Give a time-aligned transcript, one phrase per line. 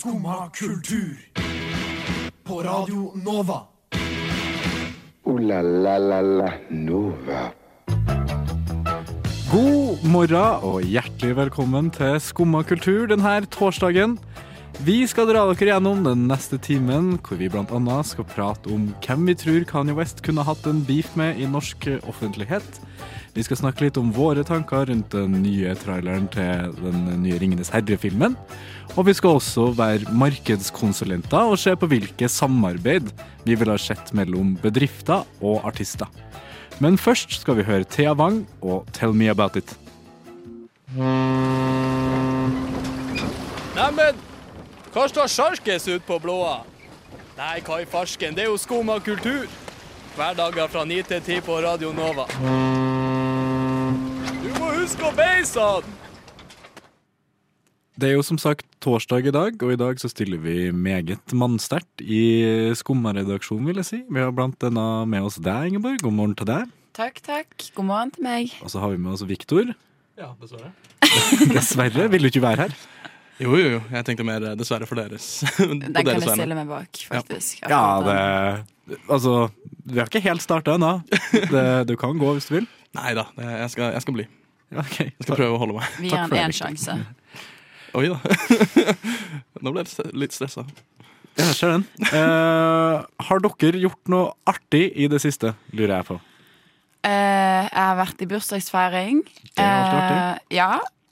[0.00, 1.16] Skumma kultur.
[2.44, 3.58] På Radio Nova.
[5.24, 7.50] O-la-la-la-la Nova.
[9.52, 14.16] God morgen og hjertelig velkommen til Skumma kultur denne torsdagen.
[14.80, 17.96] Vi skal dra dere gjennom den neste timen, hvor vi bl.a.
[18.06, 21.84] skal prate om hvem vi tror Kanye West kunne hatt en beef med i norsk
[22.08, 22.78] offentlighet.
[23.36, 27.68] Vi skal snakke litt om våre tanker rundt den nye traileren til den nye Ringenes
[27.74, 28.38] herre-filmen.
[28.96, 33.12] Og vi skal også være markedskonsulenter og se på hvilke samarbeid
[33.44, 36.08] vi vil ha sett mellom bedrifter og artister.
[36.80, 39.76] Men først skal vi høre Thea Wang og Tell Me About It.
[43.76, 44.16] Neimen,
[44.90, 46.60] hva står sjarkes ut på blåa?
[47.38, 49.46] Nei, hva i farsken, det er jo skum av kultur.
[50.16, 52.26] Hverdager fra 9 til 10 på Radio Nova.
[54.42, 55.96] Du må huske å beise han!
[58.00, 61.34] Det er jo som sagt torsdag i dag, og i dag så stiller vi meget
[61.36, 63.98] mannsterkt i Skumma-redaksjonen, vil jeg si.
[64.08, 66.00] Vi har blant annet med oss deg, Ingeborg.
[66.00, 66.70] God morgen til deg.
[66.96, 67.52] Takk, takk.
[67.76, 68.56] God morgen til meg.
[68.64, 69.74] Og så har vi med oss Viktor.
[70.18, 70.72] Ja, dessverre.
[71.54, 72.80] Dessverre vil du ikke være her.
[73.40, 73.80] Jo, jo, jo.
[73.94, 75.28] Jeg tenkte mer eh, dessverre for deres.
[75.58, 77.62] Den kan jeg stille meg bak, faktisk.
[77.70, 78.18] Ja, det
[79.06, 79.48] Altså,
[79.86, 80.96] vi har ikke helt starta ennå.
[81.88, 82.68] Du kan gå hvis du vil.
[82.98, 84.26] Nei da, jeg jeg skal bli.
[84.70, 85.10] Okay.
[85.14, 85.98] Jeg skal prøve å holde meg.
[86.02, 86.94] Vi gir han én sjanse.
[87.98, 88.18] Oi da.
[89.62, 90.66] Nå ble jeg litt stressa.
[91.38, 91.86] Ja, Jeg ser den.
[92.10, 92.96] Eh,
[93.30, 96.18] har dere gjort noe artig i det siste, lurer jeg på.
[97.06, 99.22] Eh, jeg har vært i bursdagsfeiring.
[99.24, 100.18] Det er alltid artig.
[100.20, 100.70] Eh, ja.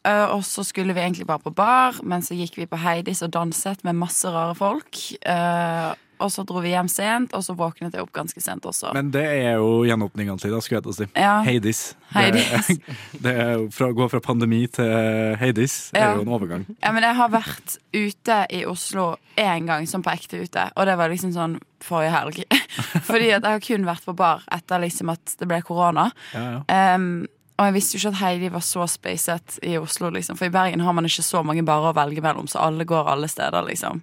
[0.09, 3.23] Eh, og så skulle vi egentlig bare på bar, men så gikk vi på Heidis
[3.27, 4.99] og danset med masse rare folk.
[5.23, 8.91] Eh, og så dro vi hjem sent, og så våknet jeg opp ganske sent også.
[8.97, 11.07] Men det er jo gjenåpningene sine, skulle jeg til å si.
[11.15, 11.35] Ja.
[11.47, 11.83] Heidis.
[12.11, 12.73] Heidis.
[13.23, 13.37] Det, det
[13.77, 14.91] fra, gå fra pandemi til
[15.39, 16.11] Heidis er Ja.
[16.19, 16.67] jo en overgang.
[16.83, 20.67] Ja, men jeg har vært ute i Oslo én gang, sånn på ekte ute.
[20.75, 21.55] Og det var liksom sånn
[21.87, 22.43] forrige helg.
[23.09, 26.11] Fordi at jeg har kun vært på bar etter liksom at det ble korona.
[26.35, 26.95] Ja, ja.
[26.99, 30.39] Um, og jeg visste jo ikke at Heidi var så spacet i Oslo, liksom.
[30.39, 33.09] For i Bergen har man ikke så mange barer å velge mellom, så alle går
[33.11, 34.03] alle steder, liksom.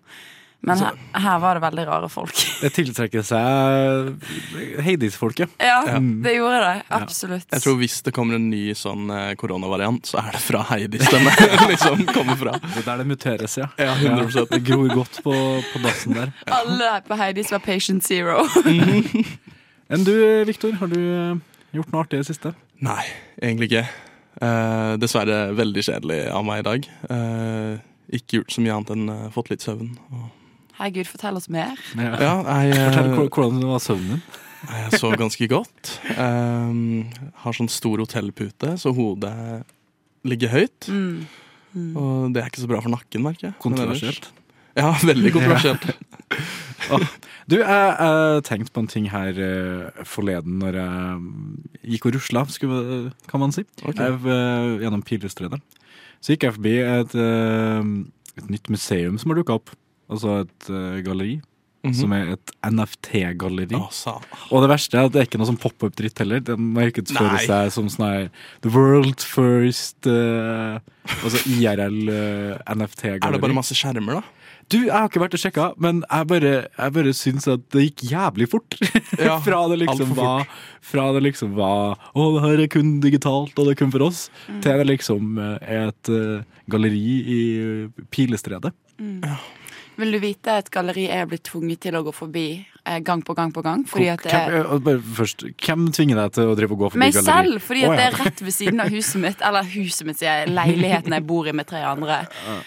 [0.66, 2.34] Men her, her var det veldig rare folk.
[2.64, 5.52] Det tiltrekker seg Heidis-folket.
[5.62, 6.00] ja, Ja.
[6.00, 6.82] det gjorde det.
[6.90, 7.46] Absolutt.
[7.54, 11.06] Jeg tror hvis det kommer en ny sånn eh, koronavariant, så er det fra Heidis
[11.12, 11.28] den
[11.72, 12.56] liksom kommer fra.
[12.66, 13.68] Det er der det muteres, ja.
[13.78, 14.50] Ja, 100%.
[14.56, 15.36] Det gror godt på,
[15.70, 16.34] på dassen der.
[16.60, 18.42] Alle på Heidis var patient zero.
[18.66, 20.16] Enn du,
[20.50, 21.36] Viktor, har du eh,
[21.78, 22.56] gjort noe artig i det siste?
[22.84, 23.03] Nei,
[23.41, 23.86] egentlig ikke.
[24.44, 26.88] Eh, dessverre veldig kjedelig av meg i dag.
[27.16, 27.78] Eh,
[28.19, 29.94] ikke gjort så mye annet enn eh, fått litt søvn.
[30.12, 30.31] Og-
[30.75, 31.80] Herregud, fortell oss mer.
[31.96, 32.09] Ja.
[32.19, 32.34] Ja,
[32.66, 34.24] jeg, eh, Fortell hvordan hvordan var søvnen din.
[34.75, 35.94] jeg sov ganske godt.
[36.12, 39.64] Eh, har sånn stor hotellpute, så hodet
[40.28, 40.90] ligger høyt.
[40.91, 41.28] Mm.
[41.96, 43.56] Og det er ikke så bra for nakken, merker jeg.
[43.64, 44.30] Kontroversielt.
[44.75, 45.88] Ja, veldig kontroversielt.
[47.46, 52.46] Du, jeg, jeg tenkte på en ting her eh, forleden når jeg gikk og rusla,
[52.50, 53.63] skulle, kan man si.
[53.85, 54.00] Ok.
[54.01, 55.62] Jeg, eh, gjennom Pilestredet.
[56.25, 57.91] Så gikk jeg forbi et, eh,
[58.41, 59.75] et nytt museum som har dukka opp.
[60.09, 61.35] Altså et eh, galleri.
[61.85, 61.94] Mhm.
[61.94, 63.78] Som er et NFT-galleri.
[63.78, 64.17] Å, sa-
[64.50, 66.41] Og det verste er at det er ikke noe sånn pop-up-dritt heller.
[66.41, 67.46] Den markedsfører Nei.
[67.46, 68.29] seg som sånn her
[68.66, 70.79] The world first eh,
[71.22, 72.57] Altså IRL eh.
[72.66, 74.34] Er det bare masse skjermer, da?
[74.72, 77.84] Du, jeg har ikke vært og sjekka, men jeg bare, jeg bare syns at det
[77.90, 78.78] gikk jævlig fort.
[79.26, 80.48] Ja, fra det liksom alt for var
[80.84, 84.03] Fra det liksom var Å, det her er kun digitalt, og det er kun for
[84.08, 84.26] oss,
[84.64, 87.06] til det liksom er et uh, galleri
[87.36, 87.42] i
[88.12, 88.74] Pilestredet.
[90.00, 93.36] Vil du vite at galleri er blitt tvunget til å gå forbi eh, gang på
[93.38, 93.86] gang på gang?
[93.88, 97.04] Fordi at det er Hvem, først, hvem tvinger deg til å drive og gå forbi
[97.06, 97.32] meg galleri?
[97.32, 98.10] selv, fordi at det ja.
[98.10, 99.46] er rett ved siden av huset mitt.
[99.50, 100.54] Eller huset mitt, sier jeg.
[100.58, 102.22] Leiligheten jeg bor i med tre andre.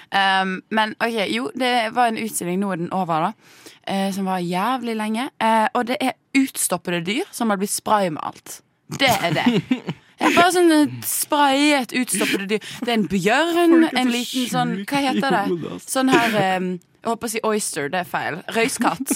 [0.09, 3.63] Um, men ok, jo, det var en utstilling, nå er den over, da.
[3.89, 5.29] Uh, som var jævlig lenge.
[5.43, 8.61] Uh, og det er utstoppede dyr som har blitt spraymalt.
[8.99, 9.49] Det er det.
[10.19, 10.71] Jeg bare sånn
[11.07, 12.69] spraye sprayet utstoppede dyr.
[12.83, 15.79] Det er en bjørn, en liten sånn Hva heter det?
[15.87, 18.41] Sånn her um, Jeg holdt på å si oyster, det er feil.
[18.57, 19.13] Røyskatt.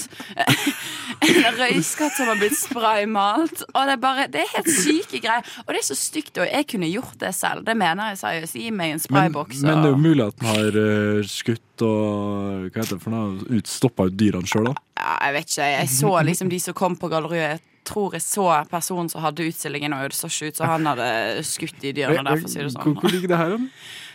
[1.22, 3.64] En røyskatt som har blitt spraymalt.
[3.72, 5.46] Og det er bare Det er helt syke greier.
[5.66, 6.38] Og det er så stygt.
[6.38, 7.64] Og jeg kunne gjort det selv.
[7.66, 8.58] Det mener jeg seriøst.
[8.62, 9.64] Gi meg en sprayboks.
[9.66, 13.10] men det er jo mulig at den har eh, skutt og Hva heter det for
[13.14, 13.50] noe?
[13.58, 14.74] utstoppa ut dyrene sjøl, da.
[15.02, 15.68] ja, jeg vet ikke.
[15.74, 17.62] Jeg så liksom de som kom på galleriet.
[17.84, 21.08] Tror jeg så personen som hadde utstillingen, og det så ikke ut som han hadde
[21.48, 22.94] skutt de dyrene der, for å si det sånn.
[23.00, 23.66] hvor ligger det her, da?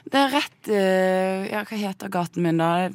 [0.08, 2.88] Det er rett eh, Ja, hva heter gaten min, da?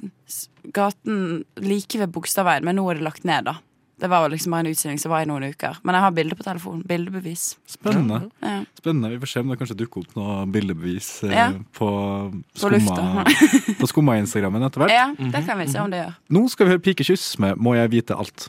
[0.72, 3.58] Gaten like ved Bogstadveien, men nå er det lagt ned, da.
[4.02, 5.76] Det var liksom bare en utstilling som var i noen uker.
[5.86, 6.80] Men jeg har bilde på telefonen.
[6.88, 7.44] Bildebevis.
[7.70, 8.16] Spennende.
[8.42, 8.56] Ja.
[8.80, 9.10] Spennende.
[9.12, 11.44] Vi får se om det kanskje dukker opp noe bildebevis eh, Ja.
[11.76, 11.90] på
[12.32, 12.42] På.
[12.64, 13.22] Skumma,
[13.78, 14.90] på Skumma-instagrammen etter hvert.
[14.96, 16.16] ja, det kan vi se om det gjør.
[16.34, 18.48] Nå skal vi høre Pikekyss med Må jeg vite alt.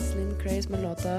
[0.00, 1.18] Slim Craze med låta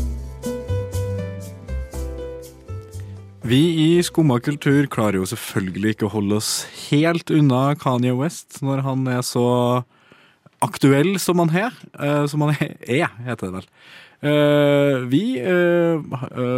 [3.51, 6.51] Vi i Skumma kultur klarer jo selvfølgelig ikke å holde oss
[6.87, 9.43] helt unna Kanye West når han er så
[10.63, 11.73] aktuell som han er.
[11.99, 13.67] eh, som han er, heter det vel.
[14.21, 15.99] Eh, vi eh,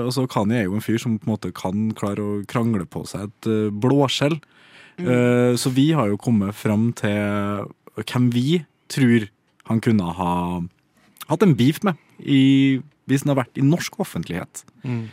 [0.04, 3.08] altså Kanye er jo en fyr som på en måte kan klare å krangle på
[3.10, 4.38] seg et blåskjell.
[4.94, 5.58] Mm.
[5.58, 7.64] så vi har jo kommet fram til
[7.98, 8.60] hvem vi
[8.94, 9.24] tror
[9.66, 10.36] han kunne ha
[11.32, 12.78] hatt en beef med i,
[13.10, 14.62] hvis han har vært i norsk offentlighet.
[14.86, 15.08] Mm.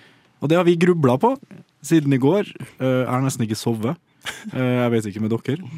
[0.45, 1.33] Og det har vi grubla på
[1.83, 2.49] siden i går.
[2.81, 3.97] Eh, Jeg har nesten ikke sovet.
[4.53, 5.71] Eh, Jeg vet ikke med dere.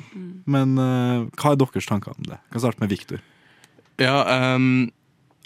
[0.46, 2.38] Men eh, hva er deres tanker om det?
[2.38, 3.20] Jeg kan starte med Victor.
[4.00, 4.90] Ja, ehm,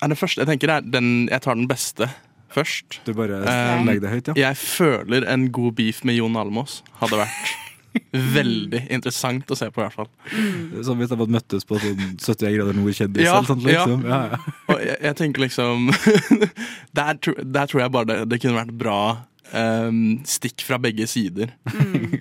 [0.03, 2.09] er det første, jeg tenker er den, jeg tar den beste
[2.53, 3.01] først.
[3.05, 4.35] Du bare Um, legger det høyt, ja?
[4.49, 7.55] Jeg føler en god beef med Jon Almås hadde vært
[8.37, 10.09] veldig interessant å se på, i hvert fall.
[10.87, 13.25] Som hvis de hadde møttes på sånn 70 grader nord-kjendis.
[13.27, 14.05] Ja, sånt, liksom.
[14.09, 14.23] ja.
[14.33, 14.41] Ja,
[14.73, 15.91] Og jeg, jeg tenker liksom
[16.99, 18.99] der, der tror jeg bare det, det kunne vært bra
[19.53, 21.53] ehm, stikk fra begge sider.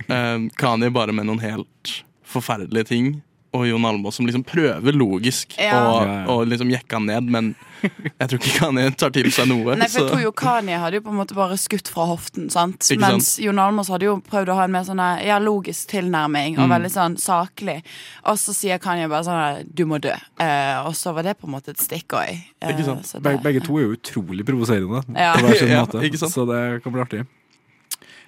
[0.06, 1.94] Um, Kani bare med noen helt
[2.26, 3.08] forferdelige ting.
[3.56, 5.80] Og Jon Almaas som liksom prøver logisk Ja.
[6.04, 6.26] ja.
[6.28, 7.56] å liksom jekke han ned, men
[7.86, 9.76] jeg tror ikke Kanye tar til seg noe.
[9.78, 12.06] Nei, for jeg så- tror jo Kanye hadde jo på en måte bare skutt fra
[12.10, 12.80] hoften, sant?
[12.90, 16.58] Ikke Mens Jon Almaas hadde jo prøvd å ha en mer sånn ja, logisk tilnærming,
[16.58, 16.74] og Mm.
[16.76, 17.82] veldig sånn saklig.
[18.26, 20.14] Og så sier Kanye bare sånn du må dø.
[20.40, 22.44] uh, og så var det på en måte et stikk òg.
[22.64, 23.22] Uh, sant?
[23.24, 25.34] Begge, begge to er jo utrolig provoserende Ja.
[25.36, 26.02] på hver sin Ja, måte.
[26.30, 27.26] Så det kan bli artig.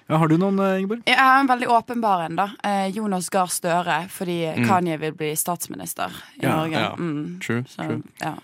[0.08, 1.02] Ja, har du noen, eh, Ingeborg?
[1.06, 2.46] Jeg har en veldig åpenbar en, da.
[2.64, 4.66] Eh, Jonas Gahr Støre, fordi Mm.
[4.66, 6.08] Kanye vil bli statsminister
[6.40, 6.72] i Ja, Norge.
[6.80, 6.94] ja.
[6.96, 7.40] Mm.
[7.40, 8.02] True, Så, true.
[8.20, 8.34] ja.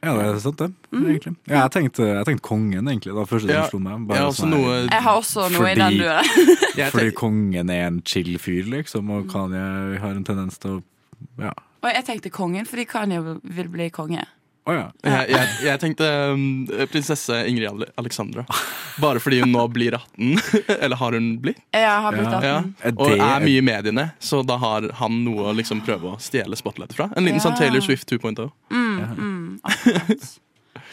[0.00, 0.72] Ja, det er sant, det.
[0.92, 1.36] egentlig.
[1.48, 3.14] Ja, jeg tenkte, jeg tenkte kongen, egentlig.
[3.14, 4.08] Da første Ja, som slo meg.
[4.16, 6.24] Jeg sånn her- noe Jeg har også noe i Fordi- den duren.
[6.92, 10.82] Fordi tenker, kongen er en chill fyr, liksom, og Kanye har en tendens til å
[11.38, 11.52] Ja.
[11.82, 14.24] Og jeg tenkte kongen fordi Kanye vil bli konge.
[14.68, 14.82] Å ja.
[15.00, 16.42] jeg, jeg, jeg tenkte um,
[16.92, 18.42] prinsesse Ingrid Ale- Alexandra.
[19.00, 20.34] Bare fordi hun nå blir 18.
[20.84, 21.62] Eller har hun blitt?
[21.72, 22.44] Jeg har blitt 18.
[22.44, 22.92] Ja.
[22.92, 26.58] Og er mye i mediene, så da har han noe å liksom prøve å stjele
[26.60, 27.08] spotlightet fra.
[27.16, 27.46] En liten Ja.
[27.48, 28.50] sånn Taylor Swift 2.0.
[28.68, 29.48] Mm, mm.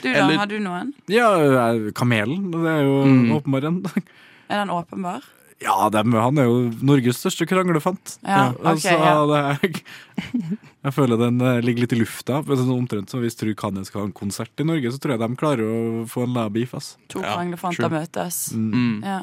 [0.01, 0.93] Du da, Eller- har du noen?
[1.11, 2.51] Ja, eh, Kamelen.
[2.51, 3.31] Det er jo Mm.
[3.41, 3.83] åpenbar en.
[4.49, 5.23] Er den åpenbar?
[5.63, 8.17] Ja, dem, han er jo Norges største kranglefant.
[8.27, 9.13] Ja, ok, altså, ja.
[9.31, 9.39] det
[9.71, 12.41] er, jeg føler den eh, ligger litt i lufta.
[12.43, 15.23] Sånn omtrent som Hvis tror Kanye skal ha en konsert i Norge, så tror jeg
[15.23, 15.79] de klarer å
[16.11, 16.75] få en lab beef.
[16.75, 16.97] ass.
[17.13, 17.93] To Ja, kranglefanter sure.
[18.03, 18.41] møtes.
[18.53, 18.99] Mm.
[19.05, 19.21] Ja.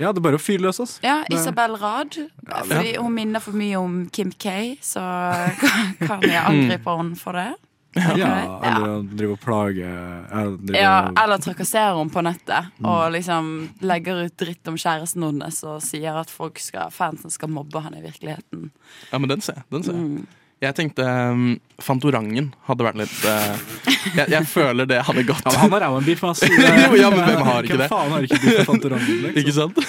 [0.00, 0.94] Ja, det er bare å fyre løs, ass.
[1.04, 2.16] ja, Isabel Rad.
[2.68, 5.00] Fordi hun minner for mye om Kim K, så
[6.08, 7.50] kan jeg angripe henne for det.
[7.94, 8.60] Ja.
[8.64, 8.98] Eller ja.
[9.04, 9.96] driver og plager
[10.30, 10.42] ja,
[10.80, 13.50] Ja, eller trakasserer henne på nettet og liksom
[13.84, 17.98] legger ut dritt om kjæresten hennes og sier at folk skal, fansen skal mobbe han
[17.98, 18.70] i virkeligheten.
[19.10, 19.68] Ja, men den ser jeg.
[19.74, 20.06] Den ser jeg.
[20.08, 20.30] Mm.
[20.62, 21.46] Jeg tenkte um,
[21.82, 23.56] Fantorangen hadde vært litt uh,
[24.14, 25.42] jeg, jeg føler det hadde gått.
[25.42, 26.42] Ja, men han har ræva en beef, ass.
[26.52, 27.88] Jo, ja, men hvem har ikke det?
[27.88, 29.40] Hvem faen har ikke beef med Fantorangen, liksom?
[29.42, 29.80] Ikke sant?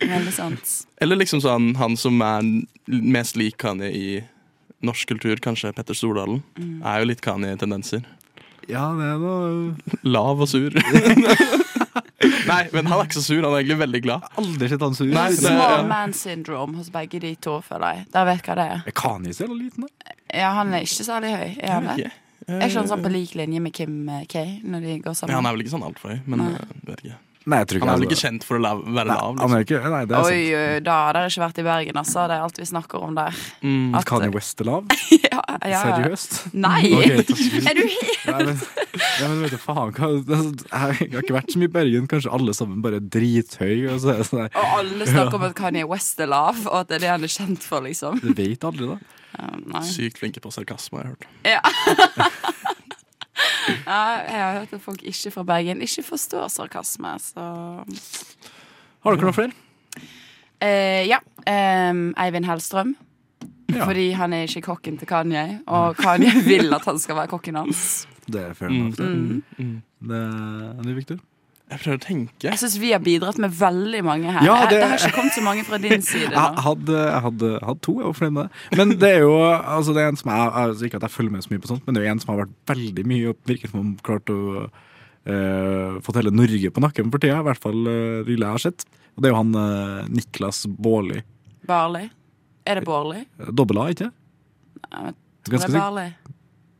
[0.00, 0.72] Veldig sant.
[1.04, 2.48] Eller liksom sånn han som er
[2.88, 4.08] mest lik Kanye i
[4.86, 6.78] norsk kultur, kanskje Petter Stordalen, Mm.
[6.86, 8.04] er jo litt Kani-tendenser.
[8.68, 9.76] Ja, det er noe
[10.16, 10.70] Lav og sur.
[12.46, 13.42] Nei, men han er ikke så sur.
[13.44, 14.26] Han er egentlig veldig glad.
[14.40, 15.06] Aldri sett han sur.
[15.10, 15.86] Nei, det- Small ja.
[15.86, 18.06] man syndrome hos begge de to, føler jeg.
[18.14, 18.82] Dere vet hva det er?
[18.86, 20.14] Er Kani så liten, da?
[20.34, 21.50] Ja, han er ikke særlig høy.
[21.62, 22.10] Er han det?
[22.48, 25.34] Er ikke han sånn på lik linje med Kim eh, K når de går Ja,
[25.40, 26.50] han er vel ikke sånn altfor høy, men Nei.
[26.54, 27.16] eh, vet ikke.
[27.46, 29.26] Nei, jeg tror han er vel ikke kjent for å la, være Nei, lav.
[29.26, 29.52] han Liksom.
[29.56, 30.84] er ikke, nei, det er Oi, sant.
[30.88, 32.24] da har dere ikke vært i Bergen, altså.
[32.26, 33.36] Det er alt vi snakker om der.
[33.62, 33.94] Mm.
[34.00, 34.88] At- Kanye West er lav?
[35.30, 35.82] ja, ja.
[35.84, 36.34] Seriøst?
[36.54, 36.82] Nei!
[36.96, 37.22] Okay.
[37.70, 38.58] Er du helt Nei, men,
[39.20, 42.06] ja, men vet du faen hva altså, Jeg har ikke vært så mye i Bergen.
[42.10, 43.92] Kanskje alle sammen bare er drithøye.
[43.94, 46.90] Og så er sånn Og alle snakker om at Kanye West er lav, og at
[46.90, 48.18] det er det han er kjent for, liksom.
[48.24, 48.98] Det vet aldri, da.
[49.36, 49.82] Ja.
[49.86, 51.30] Sykt flinke på sarkasme, har jeg hørt.
[51.44, 51.60] Ja.
[53.86, 57.46] ja, jeg har hørt at folk ikke fra Bergen ikke forstår sarkasme, så
[59.04, 59.52] Har dere noen flere?
[60.60, 61.18] eh, Ja.
[61.46, 62.94] Um, Eivind Hellstrøm.
[63.68, 63.84] Ja.
[63.84, 67.56] Fordi han er ikke kokken til Kanye, og Kanye vil at han skal være kokken
[67.58, 68.06] hans.
[68.26, 68.76] Det er fair Mm.
[68.76, 68.96] enough.
[68.96, 69.42] Det, Mm.
[69.58, 69.82] Mm.
[70.08, 70.20] det,
[70.84, 71.18] det er viktig.
[71.66, 72.46] Jeg prøver å tenke.
[72.46, 74.44] Jeg syns vi har bidratt med veldig mange her.
[74.46, 74.82] Ja, det- det...
[74.86, 76.28] har ikke kommet så mange fra din side.
[76.30, 76.62] Jeg nå.
[76.62, 78.78] hadde, jeg hadde, jeg hadde to, jeg var fornøyd med det.
[78.78, 81.34] Men det er jo altså det er en som jeg, altså Ikke at jeg følger
[81.34, 83.32] med så mye på sånt, men det er jo en som har vært veldig mye
[83.32, 84.38] og virker som om klart å
[84.70, 87.40] uh, fått hele Norge på nakken for tida.
[87.42, 88.86] I hvert fall uh, det jeg har sett.
[89.16, 91.22] Og det er jo han uh, Niklas Baarli.
[91.66, 92.06] Barley.
[92.66, 93.24] Er det Bårli?
[93.54, 94.12] Dobbel A, ikke?
[94.90, 95.12] Nei,
[95.46, 95.80] Ganske Det er.
[95.80, 96.14] Barley.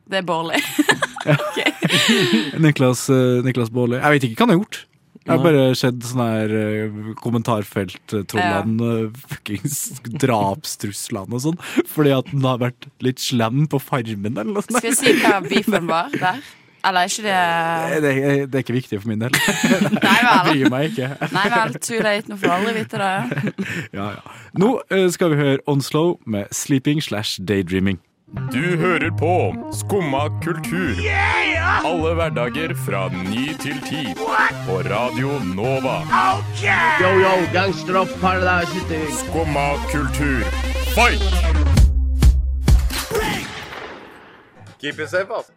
[0.07, 0.61] Det er Bårli.
[2.65, 3.99] Niklas, uh, Niklas Bårli.
[3.99, 4.83] Jeg vet ikke hva han har gjort.
[5.27, 9.09] Jeg har bare sett sånn her uh, kommentarfelt-trollene, ja.
[9.33, 9.81] fuckings
[10.23, 11.59] drapstruslene og sånn,
[11.91, 14.79] fordi at han har vært litt slem på Farmen eller noe sånt.
[14.79, 16.39] Skal jeg si hva beefen var der?
[16.87, 19.35] Eller er ikke det Det, det, det er ikke viktig for min del.
[19.35, 20.51] Nei Jeg vel.
[20.53, 21.09] bryr meg ikke.
[21.35, 22.31] Nei vel, too late.
[22.31, 23.55] Nå får du aldri vite det.
[23.97, 24.37] Ja, ja.
[24.63, 27.99] Nå eh, skal vi høre Onslow med 'Sleeping slash Daydreaming'.
[28.35, 29.29] Du hører på
[29.73, 30.99] Skumma kultur.
[31.87, 34.01] Alle hverdager fra ny til ti.
[34.67, 36.01] På Radio Nova.
[36.59, 40.43] Yo, yo, gangsteropp, paradise, Skumma kultur,
[40.97, 41.23] fight!
[44.83, 45.53] Keep it safe, ass.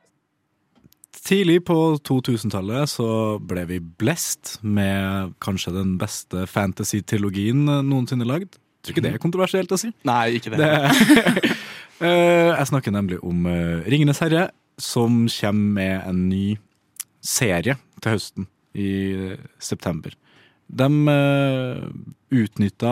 [1.26, 3.10] Tidlig på 2000-tallet så
[3.50, 8.62] ble vi blest med kanskje den beste fantasy-trilogien noensinne lagd.
[8.86, 9.90] Tror ikke det er kontroversielt å si.
[10.08, 10.62] Nei, ikke det.
[10.70, 11.58] Det-
[12.00, 16.46] jeg snakker nemlig om uh, Ringenes herre, som kommer med en ny
[17.20, 18.48] serie til høsten
[18.80, 20.14] i eh, september.
[20.70, 20.88] De
[22.30, 22.92] utnytta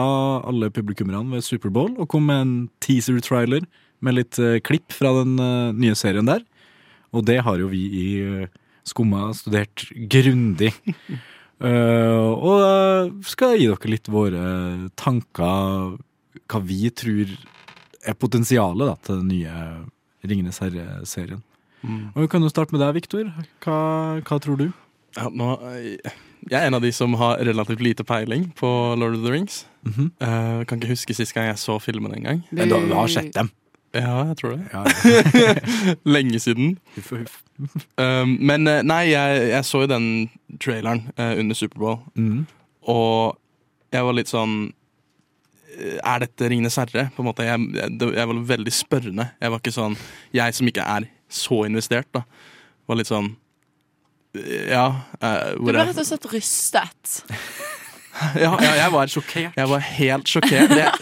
[0.50, 3.64] alle publikummerne ved Superbowl og kom med en teaser-trailer
[4.04, 6.44] med litt eh, klipp fra den eh, nye serien der.
[7.14, 8.50] Og det har jo vi i eh,
[8.88, 10.72] Skumma studert grundig.
[11.60, 14.44] uh, og eh, skal gi dere litt våre
[14.96, 15.98] tanker,
[16.48, 17.34] hva vi tror
[18.06, 19.54] er potensialet da, til den nye
[20.28, 21.42] Ringenes herre-serien.
[21.82, 22.10] Mm.
[22.14, 23.28] Og Vi kan jo starte med deg, Viktor.
[23.64, 23.78] Hva,
[24.26, 24.70] hva tror du?
[25.16, 25.54] Ja, nå,
[26.48, 29.66] jeg er en av de som har relativt lite peiling på Lord of the Rings.
[29.86, 30.08] Mm -hmm.
[30.22, 32.42] uh, kan ikke huske sist gang jeg så filmen engang.
[32.50, 33.50] Men du, du har sett dem?
[33.94, 34.68] Ja, jeg tror det.
[34.72, 34.84] Ja,
[36.14, 36.78] Lenge siden.
[36.94, 37.42] Huff huff.
[37.98, 42.46] Um, men eh, nei, jeg, jeg så jo den traileren uh, under Superbowl, mm.
[42.82, 43.38] og
[43.92, 44.72] jeg var litt sånn
[45.78, 47.04] Er dette Ringenes herre?
[47.14, 49.28] På en måte, jeg, jeg, jeg var veldig spørrende.
[49.40, 49.94] Jeg var ikke sånn
[50.34, 52.22] Jeg som ikke er så investert, da,
[52.88, 53.28] var litt sånn
[54.34, 54.86] eh, Ja.
[55.20, 57.20] eh, Du ble er- rett og slett rystet.
[58.42, 59.54] ja, ja, jeg var Sjokkert.
[59.56, 60.74] Jeg var helt sjokkert.
[60.74, 60.92] Jeg,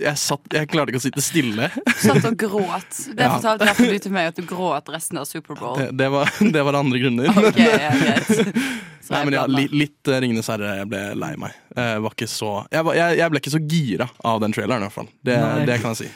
[0.00, 1.68] jeg, satt, jeg klarte ikke å sitte stille.
[2.00, 3.00] Satt og gråt.
[3.16, 3.34] Det Ja.
[3.36, 5.76] fortalte i du til meg, at du gråt resten av Superbowl.
[5.78, 7.28] Det, det, var, det var andre grunner.
[7.50, 8.30] Okay, ja, greit.
[9.10, 9.56] Nei, men ja, blander.
[9.58, 10.74] li, Litt eh, Ringenes herre.
[10.80, 11.54] Jeg ble lei meg.
[11.74, 14.98] Jeg, var ikke så, jeg, jeg ble ikke så gira av den traileren, i hvert
[15.00, 15.08] fall.
[15.26, 16.10] Det, det kan jeg si.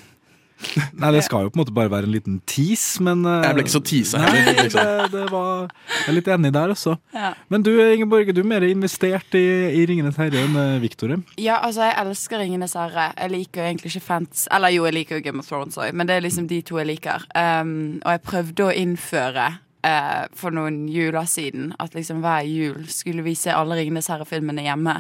[1.00, 3.56] Nei, det skal jo på en måte bare være en liten tease, men eh, Jeg
[3.56, 4.50] ble ikke så teasa heller.
[4.60, 4.92] Liksom.
[5.14, 6.96] det var Jeg er litt enig der også.
[7.14, 7.32] Ja.
[7.52, 9.44] Men du Ingeborg, du er mer investert i,
[9.80, 11.16] i Ringenes herre enn eh, Victor?
[11.40, 13.10] Ja, altså, jeg elsker Ringenes herre.
[13.18, 15.92] Jeg liker jo egentlig ikke fans Eller jo, jeg liker jo Game of Thrones òg,
[15.92, 17.26] men det er liksom de to jeg liker.
[17.36, 19.48] Um, og jeg prøvde å innføre
[19.84, 24.64] eh, for noen juler siden at liksom hver jul skulle vi se alle Ringenes herre-filmene
[24.66, 24.96] hjemme.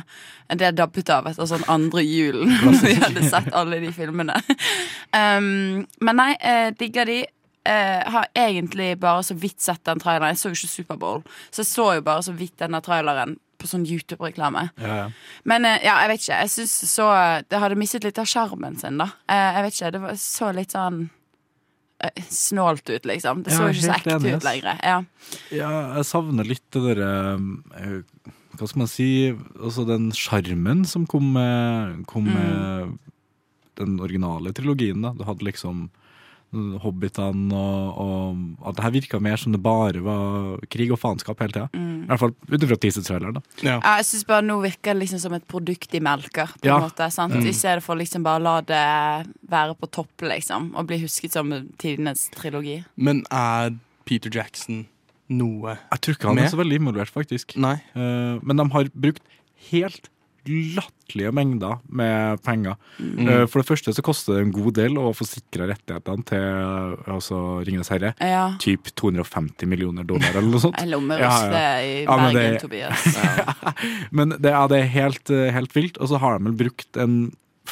[0.52, 2.52] Det dabbet av etter sånn andre julen.
[2.84, 4.36] vi hadde sett alle de filmene.
[5.20, 7.22] um, men nei, eh, digger de.
[7.64, 10.34] Eh, har egentlig bare så vidt sett den traileren.
[10.34, 13.70] Jeg så jo ikke Superbowl, så jeg så jo bare så vidt denne traileren på
[13.70, 14.68] sånn YouTube-reklame.
[14.82, 15.06] Ja, ja.
[15.48, 16.40] Men eh, ja, jeg vet ikke.
[16.42, 17.08] Jeg synes så
[17.48, 19.08] Det hadde mistet litt av sjarmen sin, da.
[19.30, 19.92] Eh, jeg vet ikke.
[19.94, 21.12] Det var, så litt sånn eh,
[22.30, 23.42] snålt ut, liksom.
[23.44, 24.78] Det så ikke så ekte enig, ut lenger.
[24.82, 24.98] Ja.
[25.54, 27.10] Ja, jeg savner litt det derre
[27.80, 28.22] eh,
[28.58, 32.98] Hva skal man si Altså den sjarmen som kom med, kom Mm.
[33.76, 35.00] den originale trilogien.
[35.02, 35.88] da Du hadde liksom
[36.82, 41.40] Hobbitene og, og At det her virka mer som det bare var krig og faenskap
[41.44, 41.68] hele tida.
[41.74, 42.04] Mm.
[42.04, 43.42] I hvert fall ut ifra teaser-traileren.
[43.64, 43.76] Ja.
[43.80, 46.76] Ja, jeg syns bare nå virker det liksom som et produkt de melker, på Ja.
[46.78, 47.10] en måte.
[47.12, 47.34] sant?
[47.34, 47.46] Mm.
[47.46, 48.82] I stedet for liksom bare la det
[49.50, 50.72] være på topp, liksom.
[50.76, 52.84] Og bli husket som tidenes trilogi.
[52.96, 54.86] Men er Peter Jackson
[55.28, 55.78] noe med?
[55.92, 56.44] Jeg tror ikke han Med?
[56.44, 57.56] er så veldig involvert, faktisk.
[57.56, 57.76] Nei.
[57.96, 59.22] Uh, men de har brukt
[59.70, 60.08] helt
[60.46, 62.74] latterlige mengder med penger.
[62.98, 63.28] Mm.
[63.28, 66.96] Eh, for det første så koster det en god del å få sikra rettighetene til
[67.14, 68.14] altså Ringenes herre.
[68.20, 68.44] Ja.
[68.62, 70.78] Typ 250 millioner dollar eller noe sånt.
[70.82, 71.52] eller om Ja, oss ja.
[71.54, 73.06] det i Ja, men Bergen, det- Tobias.
[74.14, 75.98] Men det, ja, det er helt, helt vilt.
[75.98, 77.16] Og så har de vel brukt en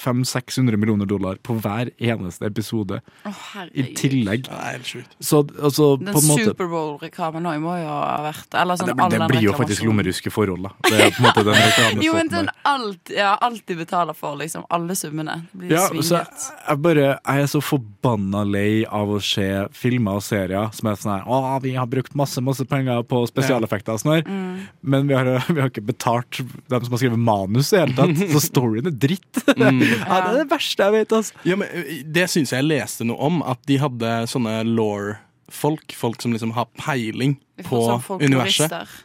[0.02, 3.00] 500-600 millioner dollar på hver eneste episode.
[3.28, 3.42] Oh,
[3.73, 4.44] I tillegg.
[4.49, 5.16] Det helt sjukt.
[5.23, 8.97] Så altså, Den på en måte Superbowl-reklamen òg må jo ha vært Eller sånn det,
[8.99, 10.73] men det den blir jo faktisk lommeruske forhold, da.
[10.88, 14.16] Det er på en måte den reklamen Jo, men den alt, ja, alt de betaler
[14.18, 14.66] for, liksom.
[14.73, 15.38] Alle summene.
[15.52, 19.49] Det blir Ja, så jeg, jeg bare Jeg er så forbanna lei av å se
[19.76, 23.23] filmer og serier som er sånn her Å, vi har brukt masse masse penger på
[23.30, 24.66] spesialeffekter og sånn her, Mm.
[24.82, 26.38] men vi har, vi har ikke betalt
[26.71, 28.23] dem som har skrevet manus i det hele tatt.
[28.35, 29.40] Så storyen er dritt.
[29.59, 29.82] Mm.
[29.99, 31.44] Ja, det er det verste jeg vet, altså.
[31.49, 31.68] Ja, men
[32.12, 35.94] Det syns jeg jeg leste noe om, at de hadde sånne law-folk.
[35.99, 38.99] Folk som liksom har peiling på sånn universet.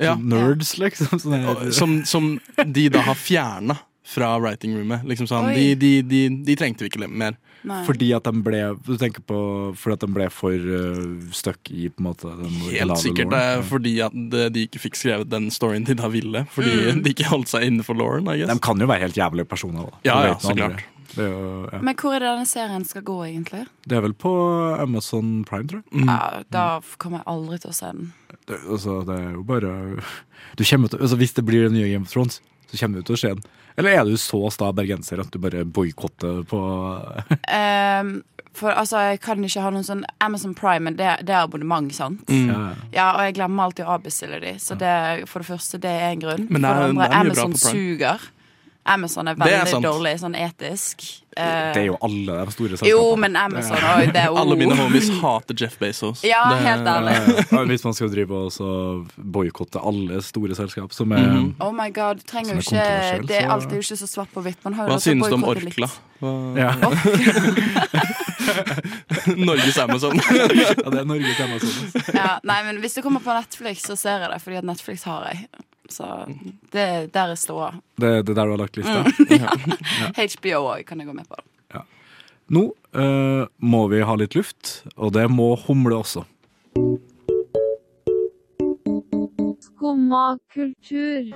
[0.00, 0.14] Ja.
[0.16, 1.20] Nerds, liksom.
[1.20, 2.30] Sånn Som, som
[2.64, 5.04] de da har fjerna fra writing roomet.
[5.06, 7.36] Liksom sånn, de, de, de, de trengte vi ikke mer.
[7.62, 7.82] Nei.
[7.84, 9.36] Fordi at de ble Du tenker på
[9.76, 13.58] Fordi at de ble for uh, stuck i på en måte den Helt sikkert loren.
[13.58, 14.14] er fordi at
[14.54, 16.46] de ikke fikk skrevet den storyen de da ville.
[16.54, 17.02] Fordi Mm.
[17.04, 19.90] de ikke holdt seg innenfor lauren, De kan jo være helt jævlige personer.
[19.90, 20.00] Da.
[20.08, 20.80] Ja, ja, så klart.
[21.14, 21.78] Det jo, ja.
[21.82, 23.66] Men hvor er det denne serien skal gå, egentlig?
[23.86, 24.30] det er vel på
[24.80, 26.00] Amazon Prime, tror jeg.
[26.04, 26.08] Mm.
[26.08, 26.64] Ja, da
[27.02, 28.12] kommer jeg aldri til å se den.
[28.46, 29.72] Det, altså, det er jo bare
[30.56, 32.40] du til, altså, Hvis det blir den nye Game of Thrones,
[32.70, 33.42] så kommer du til å se den.
[33.78, 38.22] Eller er du så sta bergenser at du bare boikotter på um,
[38.52, 41.86] for altså, jeg kan ikke ha noen sånn Amazon Prime, men det, det er abonnement,
[41.94, 42.24] sant?
[42.28, 42.48] Mm.
[42.50, 42.62] ja.
[42.92, 46.08] Ja, og jeg glemmer alltid å avbestille de, så det, for det første, det er
[46.10, 46.48] en grunn.
[46.50, 48.26] Men det er- for det andre, det er Amazon suger.
[48.90, 51.04] Amazon er veldig er dårlig sånn etisk.
[51.30, 52.90] Uh, Det er jo alle de store selskapene.
[52.90, 56.24] jo, men Amazon òg, det er Alle mine homies hater Jeff Bezos.
[56.26, 57.14] Ja, Det- helt ærlig.
[57.70, 61.54] Hvis man skal drive og boikotte alle store selskap som er Mhm.
[61.60, 64.42] Oh my god, du trenger jo ikke Det er alltid jo ikke så svart på
[64.42, 64.58] hvitt.
[64.64, 65.44] Man har Hva synes du om.
[65.44, 65.88] Orkla?
[66.58, 66.74] Ja.
[69.36, 70.16] Norges Amazon.
[70.30, 72.02] Ja, det er Norges Amazon.
[72.14, 75.04] Ja, nei, men hvis det kommer på Netflix, så ser jeg det, fordi at Netflix
[75.08, 75.46] har jeg.
[75.90, 76.06] Så
[76.72, 77.72] det der er ståa.
[77.98, 79.02] Det, det er der du har lagt lista.
[80.34, 81.40] HBO òg kan jeg gå med på.
[82.50, 82.64] Nå
[82.98, 86.24] uh, må vi ha litt luft, og det må humle også.
[89.68, 91.30] Skumma kultur.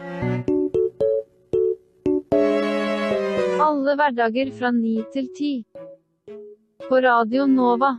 [3.62, 5.52] Alle hverdager fra ni til ti.
[6.88, 7.94] På Radio Nova.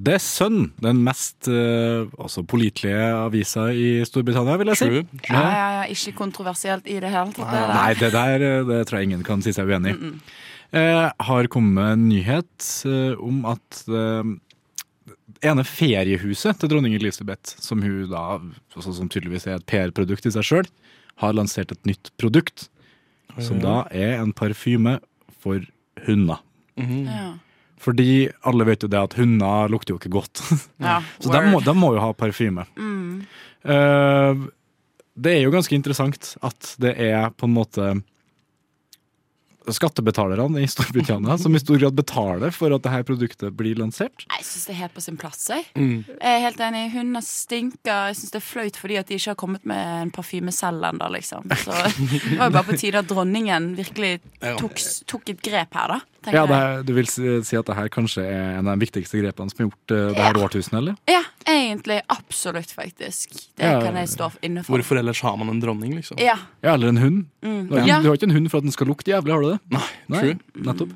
[0.00, 4.86] Det er Sun, den mest altså pålitelige avisa i Storbritannia, vil jeg si.
[4.88, 5.02] True.
[5.28, 7.52] Ja, ja, ja, ikke kontroversielt i det hele tatt.
[7.74, 10.12] Nei, det der eh, det tror jeg ingen kan si seg uenig i.
[10.70, 14.28] Eh, har kommet en nyhet eh, om at eh,
[15.50, 18.38] ene feriehuset til dronning Elisabeth, som hun da,
[18.76, 20.70] altså, som tydeligvis er et PR-produkt i seg sjøl,
[21.20, 22.68] har lansert et nytt produkt.
[23.40, 24.96] Som da er en parfyme
[25.40, 25.62] for
[26.06, 26.40] hunder.
[26.78, 27.04] Mhm.
[27.06, 27.28] Ja.
[27.80, 30.42] Fordi alle vet jo det at hunder lukter jo ikke godt.
[30.84, 32.66] Ja, Så de må, de må jo ha parfyme.
[32.76, 33.22] Mm.
[33.64, 34.48] Uh,
[35.20, 37.90] det er jo ganske interessant at det er på en måte
[39.68, 44.24] skattebetalerne i Storbritannia som i stor grad betaler for at dette produktet blir lansert.
[44.30, 45.48] Jeg syns det er helt på sin plass.
[45.50, 46.04] Jeg, Mm.
[46.08, 46.92] jeg er helt enig.
[46.92, 48.08] Hunder stinker.
[48.10, 50.82] Jeg syns det er flaut fordi at de ikke har kommet med en parfyme selv
[50.84, 51.44] ennå, liksom.
[51.50, 54.20] Så det var jo bare på tide at dronningen virkelig
[54.58, 56.00] tok, tok et grep her, da.
[56.32, 59.16] Ja, er- Du vil si, si at det her kanskje er en av de viktigste
[59.22, 60.96] grepene som er gjort uh, det her årtusenet, eller?
[61.08, 62.02] Ja, egentlig.
[62.12, 63.30] Absolutt, faktisk.
[63.56, 63.80] Det Ja.
[63.80, 64.76] kan jeg stå inne for.
[64.76, 66.18] Hvorfor ellers har man en dronning, liksom?
[66.20, 66.36] Ja.
[66.62, 67.26] Ja, eller en hund.
[67.42, 67.68] Mm.
[67.70, 68.00] Du har, Ja.
[68.02, 69.49] du har ikke en hund for at den skal lukte jævlig, har du det?
[69.72, 70.38] Nei, true.
[70.66, 70.92] Nettopp.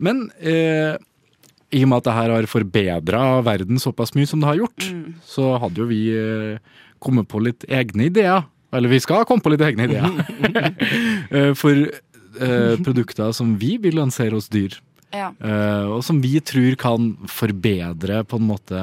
[0.00, 0.96] Men eh,
[1.70, 4.86] i og med at det her har forbedra verden såpass mye som det har gjort,
[4.90, 5.14] Mm.
[5.24, 6.58] så hadde jo vi eh,
[6.98, 8.46] kommet på litt egne ideer.
[8.72, 10.10] Eller vi skal komme på litt egne ideer.
[11.30, 14.74] Eh, For eh, produkter som vi vil lansere hos dyr.
[15.14, 15.30] Ja.
[15.42, 18.82] Eh, og som vi tror kan forbedre på en måte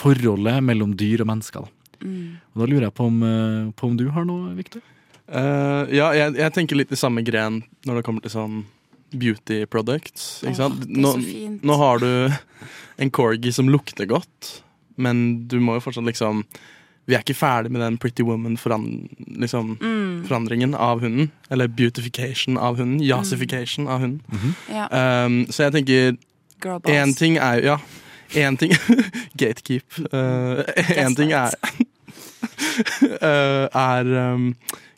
[0.00, 1.64] forholdet mellom dyr og mennesker.
[1.66, 2.06] Da.
[2.06, 2.38] Mm.
[2.54, 4.80] Og da lurer jeg på om, eh, på om du har noe, Victor?
[5.30, 8.64] Eh, ja, jeg, jeg tenker litt i samme gren når det kommer til sånn
[9.10, 10.40] beauty products.
[10.42, 10.84] Ikke Åh, sant?
[10.86, 11.14] er Nå,
[11.66, 12.10] nå har du
[13.02, 14.60] en corgi som lukter godt,
[15.00, 16.44] men du må jo fortsatt liksom
[17.08, 20.74] Vi er ikke ferdig med den Pretty Woman-forandringen liksom, Mm.
[20.76, 21.30] av hunden.
[21.50, 23.00] Eller beautification av hunden.
[23.02, 24.54] Jasification av hunden.
[24.68, 24.86] Ja.
[25.24, 26.18] Um, så jeg tenker.
[26.92, 27.78] Én ting er jo Ja,
[28.36, 28.70] én ting
[29.40, 29.90] Gatekeep.
[31.02, 31.50] Én ting er
[33.22, 34.54] uh, Er um,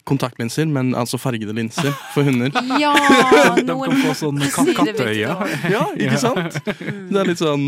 [0.08, 2.50] kontaktlinser, men altså fargede linser for hunder.
[2.82, 2.92] Ja,
[3.62, 5.30] De kan få sånne sånn si katt- det, katteøye.
[5.38, 5.70] Victor.
[5.76, 6.58] Ja, ikke sant?
[7.12, 7.64] Det er litt sånn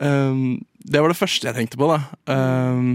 [0.00, 0.44] um,
[0.84, 1.98] Det var det første jeg tenkte på, da.
[2.34, 2.88] Um,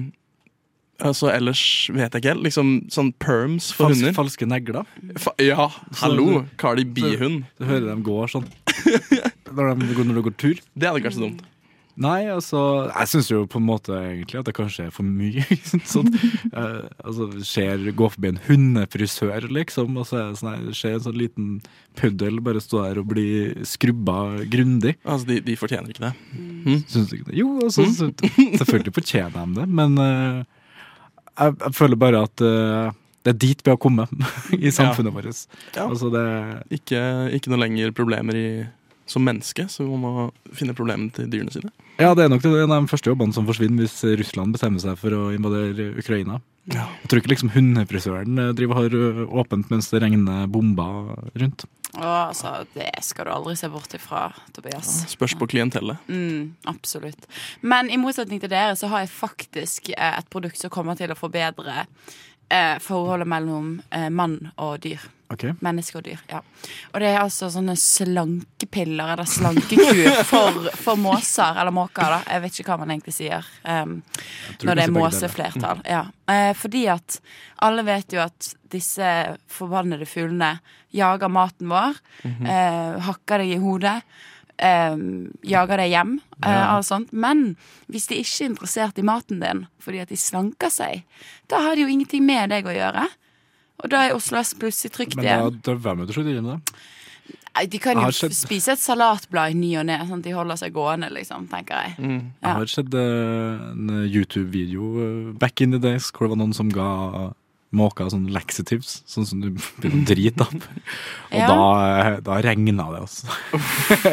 [1.01, 1.61] altså Ellers
[1.95, 2.45] vet jeg ikke helt.
[2.45, 4.17] Liksom sånn perms for Falske, hunder.
[4.19, 4.89] falske negler?
[5.23, 5.69] Fa ja,
[6.03, 6.43] hallo!
[6.61, 7.45] Cardi B-hund.
[7.57, 8.45] Du hører dem går sånn
[9.55, 10.59] når, de, går- når du går tur.
[10.77, 11.41] Det hadde kanskje dumt.
[11.99, 15.43] Nei, altså Jeg syns jo på en måte egentlig at det kanskje er for mye.
[15.93, 16.07] sånn,
[16.53, 20.95] eh, altså, ser, Gå forbi en hundefrisør, liksom, og så er det sånn her, ser
[20.95, 21.49] en sånn liten
[21.99, 23.27] puddel bare stå der og bli
[23.67, 24.95] skrubba grundig.
[25.03, 26.13] Altså, de, de fortjener ikke det.
[26.87, 27.35] Syns du ikke det?
[27.41, 28.09] Jo, altså, så,
[28.61, 30.39] selvfølgelig fortjener de det, men eh,
[31.39, 32.95] jeg, jeg føler bare at eh,
[33.27, 34.11] det er dit vi har kommet
[34.55, 35.43] i samfunnet vårt.
[35.75, 35.89] Ja.
[35.89, 36.25] Altså, det
[36.79, 37.03] Ikke,
[37.35, 38.49] ikke noe lenger problemer i,
[39.09, 41.75] som menneske, så vi må finne problemene til dyrene sine.
[41.99, 44.95] Ja, det er nok en av de første jobbene som forsvinner hvis Russland bestemmer seg
[45.01, 46.39] for å invadere Ukraina.
[46.69, 48.95] Jeg tror ikke liksom hundefrisøren eh, driver har
[49.41, 51.65] åpent mens det regner bomber rundt.
[51.97, 54.91] Å, altså, det skal du aldri se bort ifra, Tobias.
[55.09, 55.97] Spørs på klientellet.
[56.07, 57.25] Mm, absolutt.
[57.65, 61.11] Men i motsetning til dere så har jeg faktisk eh, et produkt som kommer til
[61.11, 65.01] å forbedre eh, forholdet mellom eh, mann og dyr.
[65.31, 65.43] Ok.
[65.61, 66.17] Menneske og dyr.
[66.31, 66.39] ja.
[66.93, 72.19] Og det er altså sånne slankepiller eller slankekur for, for måser, eller måker, da.
[72.33, 73.99] Jeg vet ikke hva man egentlig sier um,
[74.63, 75.83] når det er måseflertall.
[75.85, 76.01] Ja.
[76.29, 77.19] Eh, fordi at
[77.65, 79.11] alle vet jo at disse
[79.49, 80.55] forbannede fuglene
[80.95, 82.45] jager maten vår, Mhm.
[82.49, 83.95] eh, hakker deg i hodet.
[84.59, 84.97] Eh,
[85.47, 86.79] jager deg hjem, eh, Ja.
[86.83, 87.13] sånt.
[87.13, 87.55] Men
[87.89, 91.03] hvis de ikke er interessert i maten din fordi at de slanker seg,
[91.47, 93.07] da har de jo ingenting med deg å gjøre.
[93.83, 95.59] Og da er Oslo S plutselig trygt Men da, igjen.
[95.65, 96.79] da hvem er det som driver med det?
[97.59, 98.35] Nei, De kan jo skjedd...
[98.37, 101.81] spise et salatblad i ny og ne, sånn at de holder seg gående, liksom, tenker
[101.83, 101.95] jeg.
[101.99, 102.21] Mm.
[102.43, 102.53] Ja.
[102.59, 106.71] har sett eh, en YouTube-video eh, back in the days hvor det var noen som
[106.71, 106.89] ga
[107.71, 110.63] måker sånn laxatives, sånn som du begynner å drite opp.
[111.29, 111.45] Og Ja.
[111.47, 111.57] da,
[112.15, 113.27] eh, da regna det, altså.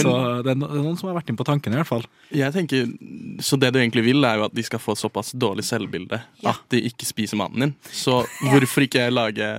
[0.00, 1.90] så det er, no, det er noen som har vært inne på tanken, i hvert
[1.90, 2.04] fall.
[2.32, 2.86] Jeg tenker,
[3.44, 6.62] Så det du egentlig vil, er jo at de skal få såpass dårlig selvbilde at
[6.72, 7.74] de ikke spiser maten din.
[7.92, 9.50] Så hvorfor ikke lage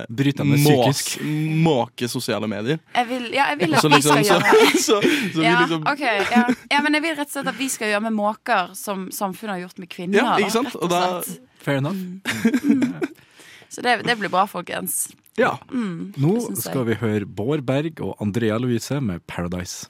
[0.50, 0.66] mås-
[1.14, 1.22] psykisk.
[1.64, 2.80] måke sosiale medier?
[2.96, 5.02] Jeg vil, ja, jeg vil at Så vi liksom- skal så- gjøre så-
[5.34, 6.00] så vi ja, liksom- ok,
[6.34, 6.42] ja.
[6.74, 9.54] ja, men jeg vil rett og slett at vi skal gjøre med måker som samfunnet
[9.56, 10.18] har gjort med kvinner.
[10.18, 10.74] Ja, ikke sant?
[10.74, 11.22] rett Og da.
[11.60, 11.96] Fair enough.
[13.70, 15.10] Så det, det blir bra, folkens.
[15.38, 15.58] Ja.
[15.70, 19.86] Mm, Nå skal vi høre Bård Berg og Andrea Louise med 'Paradise'.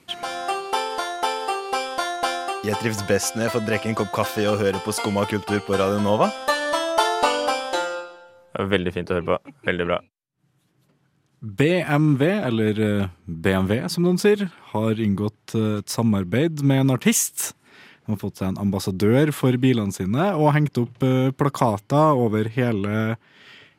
[2.61, 5.57] Jeg trives best når jeg får drikke en kopp kaffe og høre på Skumma kultur
[5.65, 6.27] på Radio Nova.
[8.51, 9.37] Det var veldig fint å høre på.
[9.65, 9.97] Veldig bra.
[11.41, 14.43] BMW, eller eh, BMW som noen sier,
[14.75, 17.55] har inngått eh, et samarbeid med en artist.
[18.05, 22.49] De har fått seg en ambassadør for bilene sine og hengt opp eh, plakater over
[22.51, 23.15] hele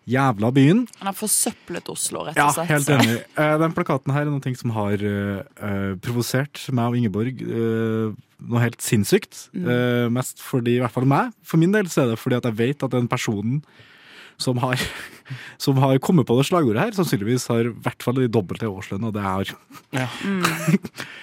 [0.08, 0.82] jævla byen.
[0.98, 2.70] Han har forsøplet Oslo, rett Ja, og slett.
[2.72, 3.20] helt enig.
[3.38, 8.10] Eh, Den plakaten her er noe som har uh, provosert meg og Ingeborg uh,
[8.42, 9.48] noe helt sinnssykt.
[9.54, 9.66] Mm.
[9.68, 12.48] Uh, mest fordi, i hvert fall meg, for min del så er det fordi at
[12.50, 13.62] jeg vet at den personen
[14.42, 14.80] som har,
[15.64, 19.08] som har kommet på det slagordet her, sannsynligvis har i hvert fall de dobbelte årslønn
[19.10, 19.56] det jeg har.
[20.02, 20.08] Ja.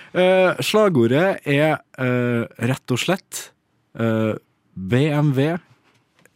[0.09, 3.51] Eh, slagordet er eh, rett og slett
[3.93, 4.31] eh,
[4.73, 5.51] BMW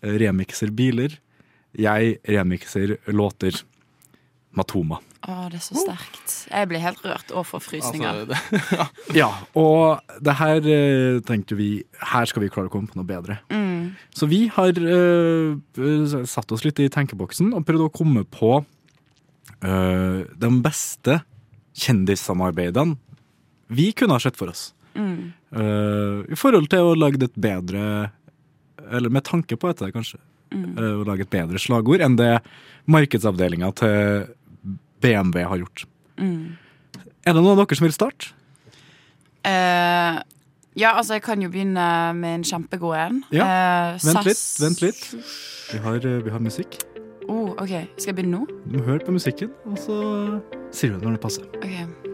[0.03, 1.15] remixer biler,
[1.73, 3.57] jeg remixer låter.
[4.53, 4.99] Matoma.
[5.23, 6.33] Å, det er så sterkt.
[6.49, 8.23] Jeg blir helt rørt og får frysninger.
[8.25, 8.87] Altså,
[9.21, 11.69] Ja, og det her eh, tenkte vi
[12.11, 13.37] Her skal vi klare å komme på noe bedre.
[13.53, 13.93] Mm.
[14.11, 20.19] Så vi har uh, satt oss litt i tenkeboksen og prøvd å komme på uh,
[20.27, 21.21] de beste
[21.79, 22.99] kjendissamarbeidene
[23.73, 24.73] vi kunne ha sett for oss.
[24.93, 25.31] Mm.
[25.55, 28.11] Uh, I forhold til å lage et bedre
[28.93, 30.19] Eller med tanke på dette, kanskje.
[30.53, 30.77] Mm.
[30.77, 32.37] eh, å lage et bedre slagord enn det
[32.91, 34.27] markedsavdelinga til
[35.03, 35.85] BMW har gjort.
[36.17, 36.55] Mm.
[37.23, 38.31] Er det noen av dere som vil starte?
[39.43, 40.21] Uh,
[40.79, 41.85] ja, altså, jeg kan jo begynne
[42.17, 43.21] med en kjempegod en.
[43.35, 43.49] Ja,
[43.93, 45.03] Uh, Vent litt, vent litt.
[45.73, 46.79] Vi har, eh, vi har musikk.
[47.29, 47.71] Oh, OK.
[47.97, 48.47] Skal jeg begynne nå?
[48.65, 49.97] Du må høre på musikken, og så
[50.75, 51.47] sier du det når det passer.
[51.61, 52.09] Ok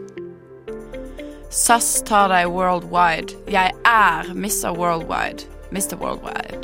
[1.50, 3.34] SAS tar deg worldwide.
[3.50, 4.70] Jeg er Mr.
[4.76, 5.48] Worldwide.
[5.74, 5.96] Mr.
[5.98, 6.62] Worldwide.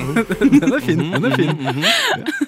[0.62, 1.02] den er fin.
[1.12, 2.46] den er fin ja.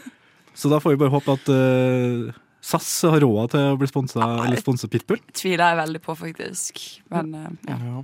[0.54, 2.30] Så da får vi bare håpe at eh,
[2.62, 5.18] SAS har råd til å bli sponsa eller sponse Pitbull.
[5.35, 6.79] Tviler jeg veldig på, faktisk.
[7.11, 8.03] Men eh, ja.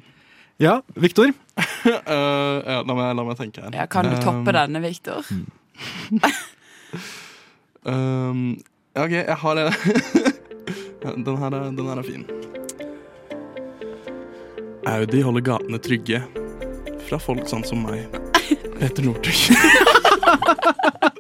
[0.58, 1.30] Ja, Viktor?
[1.88, 3.70] Eh, ja, la, meg, la meg tenke her.
[3.78, 3.84] ja.
[3.90, 5.22] Kan du toppe Um, denne, Viktor?
[7.88, 8.40] Um,
[8.96, 9.68] ja, OK, jeg har det.
[11.24, 12.24] Den, her er, den her er fin.
[14.90, 16.18] Audi holder gatene trygge
[17.06, 18.10] fra folk sånn som meg.
[18.80, 19.38] Petter Northug.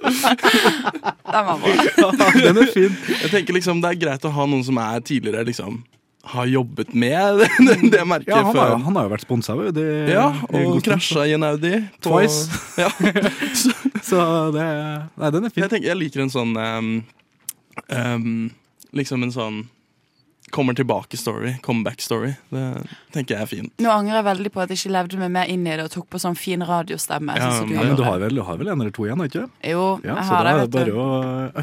[1.32, 2.32] Den var bra.
[2.34, 2.94] den er fin.
[3.22, 5.82] Jeg tenker liksom Det er greit å ha noen som er tidligere liksom
[6.28, 9.54] har jobbet med det, det merket Ja, han, har, han har jo vært sponsa.
[10.10, 11.74] Ja, og krasja i en Audi.
[12.04, 12.50] på- Twice.
[12.84, 12.90] Ja.
[14.04, 14.20] Så
[14.54, 14.66] det
[15.16, 15.62] Nei, den er fin.
[15.64, 16.90] Jeg, tenker, jeg liker en sånn um,
[17.88, 18.28] um,
[18.98, 19.58] Liksom en sånn
[20.54, 22.32] kommer tilbake-story, comeback-story.
[22.50, 22.64] Det
[23.14, 23.72] tenker jeg er fint.
[23.82, 25.92] Nå angrer jeg veldig på at jeg ikke levde meg mer inn i det og
[25.94, 27.36] tok på sånn fin radiostemme.
[27.38, 29.46] Ja, sånn men du har vel, du har vel en eller to igjen, har ikke?
[29.46, 29.72] det?
[29.74, 30.98] Jo, Ja, jeg så da er det bare du.
[30.98, 31.08] å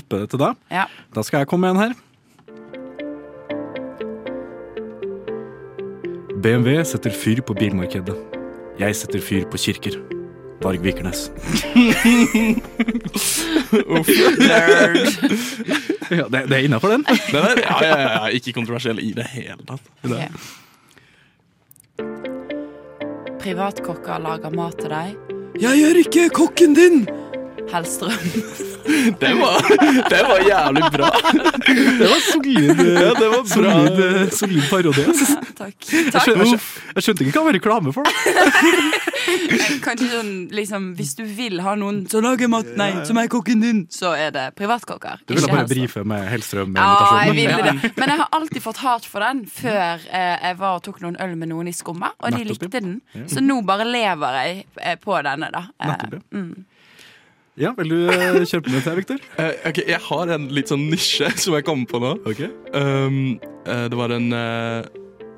[0.02, 0.56] uppe det til deg.
[0.72, 0.86] Ja.
[1.16, 1.96] Da skal jeg komme med en her.
[6.46, 8.16] BMW setter fyr på bilmarkedet.
[8.78, 9.96] Jeg setter fyr på kirker.
[10.66, 11.28] Varg Vikernes.
[13.86, 14.10] Uff.
[16.10, 17.06] Ja, det, det er innafor den.
[17.06, 19.82] Den er, ja, ja, ja, ja, ikke kontroversiell i det hele tatt.
[20.06, 20.30] Okay.
[23.42, 25.16] Privatkokker lager mat til deg.
[25.62, 27.06] Jeg er ikke kokken din!
[27.74, 28.12] Hellstrøm.
[29.20, 29.56] Det var,
[30.10, 31.08] det var jævlig bra.
[31.66, 33.46] Det var solid, Ja, det var bra.
[33.54, 35.02] solid, eh, solid parodi.
[35.02, 35.88] Ja, Takk.
[35.90, 36.60] Jeg, skjønte, jeg, skjønte,
[36.96, 38.06] jeg skjønte ikke hva det var reklame for.
[38.06, 38.12] Da.
[39.86, 43.64] Kanskje sånn liksom Hvis du vil ha noen som lager mat Nei, som er kokken
[43.64, 45.24] din, så er det privatkokker.
[45.26, 47.92] Du ville bare brife med Hellstrøm med Ja, jeg ville det.
[47.98, 51.18] Men jeg har alltid fått hat for den før eh, jeg var og tok noen
[51.26, 53.00] øl med noen i Skumma, og de likte den.
[53.32, 55.66] Så nå bare lever jeg eh, på denne, da.
[55.80, 56.24] Eh, Nettopp, ja.
[56.38, 56.54] mm.
[57.56, 59.22] Ja, vil du kjøpe kjøre på med det, Victor?
[59.40, 62.12] Uh, ok, Jeg har en litt sånn nisje som jeg kommer på nå.
[62.76, 64.84] Um, uh, det var en uh,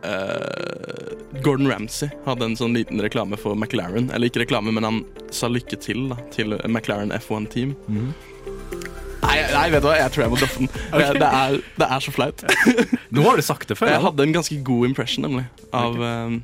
[0.07, 4.09] eh, Gordon Ramsay hadde en sånn liten reklame for McLaren.
[4.09, 5.03] Eller ikke reklame, men han
[5.33, 7.77] sa lykke til da, til McLaren F1-team.
[7.85, 8.09] Mhm.
[9.27, 10.69] Nei, nei, vet du hva, jeg tror jeg må døffe den.
[10.97, 12.43] Det, det, er, det er så flaut.
[13.13, 13.91] Nå har du sagt det før.
[13.91, 15.43] Jeg hadde en ganske god impression, nemlig.
[15.75, 16.37] Av, um,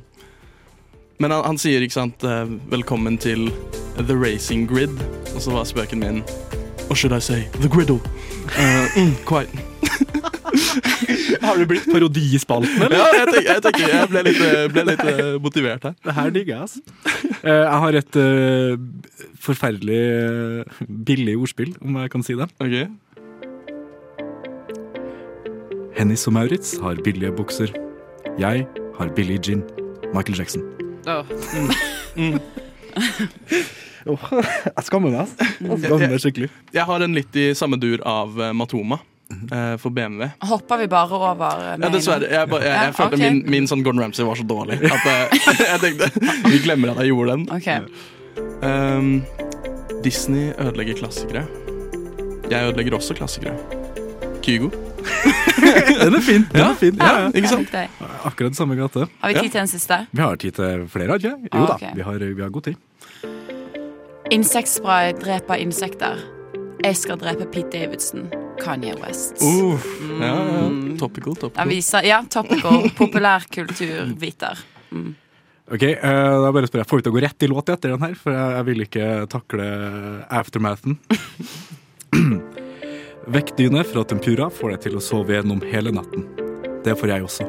[1.18, 3.50] men han, han sier ikke sant eh, 'velkommen til
[3.98, 4.98] the racing grid',
[5.34, 6.22] og så var spøken min
[6.90, 8.00] Or should I say the griddle?
[8.58, 9.48] Uh, mm, quite.
[11.46, 12.96] Har du blitt parodispalten, eller?
[12.96, 15.02] Ja, jeg tenker, jeg, tenker, jeg ble litt, eh, ble litt
[15.42, 15.94] motivert her.
[16.04, 16.80] Det her digger jeg, altså.
[17.44, 18.76] Jeg har et uh,
[19.40, 22.48] forferdelig uh, billig ordspill, om jeg kan si det.
[25.96, 27.72] Hennis og Maurits har billige bukser.
[28.38, 28.66] Jeg
[28.98, 29.64] har billig gin.
[30.14, 30.83] Michael Jackson.
[32.16, 32.38] Mm.
[34.06, 34.28] Åh,
[34.76, 35.48] jeg skammer meg, altså.
[35.60, 36.50] Jeg skammer meg skikkelig.
[36.76, 38.98] Jeg har en litt i samme dur av eh, Matoma
[39.32, 40.28] eh, for BMW.
[40.50, 42.28] Hopper vi bare over eh, Ja, dessverre.
[42.28, 43.30] Jeg, jeg, jeg Ja, følte okay.
[43.30, 45.40] min, min sånn Gordon Ramsay var så dårlig at jeg,
[45.70, 46.10] jeg tenkte
[46.50, 47.48] vi glemmer at jeg gjorde den.
[47.54, 47.78] Okay.
[48.64, 49.22] Um,
[50.04, 51.46] Disney ødelegger klassikere.
[52.50, 53.56] Jeg ødelegger også klassikere.
[54.44, 54.68] Kygo.
[56.04, 56.44] Den er fin.
[56.52, 56.96] Den Ja, er fin.
[56.98, 57.30] Ja, ja.
[57.34, 57.74] ikke sant?
[58.24, 59.06] Akkurat samme gate.
[59.22, 59.98] Har vi tid til en siste?
[60.12, 61.50] Vi har tid til flere, har vi ikke?
[61.54, 62.74] Jo Ah, da, vi har, vi har god tid.
[64.34, 66.22] Insektspray dreper insekter.
[66.84, 68.26] Jeg skal drepe Pete Davidson.
[68.60, 69.40] Kanye West.
[69.42, 69.78] Uh,
[70.20, 70.64] ja, ja.
[71.00, 71.70] Topical, topical.
[71.74, 72.88] Ja, ja, topical.
[73.00, 74.60] Populærkulturviter.
[74.90, 75.14] Mm.
[75.72, 77.94] Ok, eh, da bare spør jeg, Får vi til å gå rett i låt etter
[77.94, 78.12] den her?
[78.20, 79.68] For jeg, jeg vil ikke takle
[80.28, 80.98] aftermathen.
[83.26, 86.26] Vekkdyne fra Tempura får deg til å sove gjennom hele natten.
[86.84, 87.46] Det får jeg også.